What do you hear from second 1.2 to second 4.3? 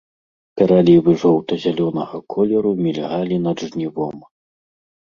жоўта-зялёнага колеру мільгалі над жнівом.